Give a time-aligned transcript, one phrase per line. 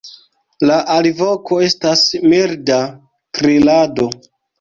[0.69, 2.01] La alvoko estas
[2.33, 2.79] milda
[3.41, 4.09] trilado.